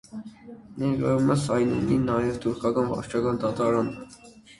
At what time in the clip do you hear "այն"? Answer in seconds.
1.55-1.73